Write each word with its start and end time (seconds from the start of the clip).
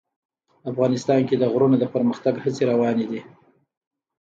افغانستان 0.71 1.21
کې 1.27 1.35
د 1.37 1.43
غرونه 1.53 1.77
د 1.79 1.85
پرمختګ 1.93 2.35
هڅې 2.43 2.63
روانې 2.71 3.05
دي. 3.11 3.21